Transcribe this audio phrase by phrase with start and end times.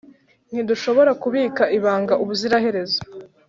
[0.51, 2.99] ntidushobora kubika ibanga ubuziraherezo